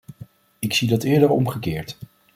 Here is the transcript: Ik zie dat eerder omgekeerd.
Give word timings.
Ik 0.59 0.73
zie 0.73 0.87
dat 0.87 1.03
eerder 1.03 1.29
omgekeerd. 1.29 1.97